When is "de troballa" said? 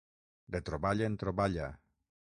0.55-1.11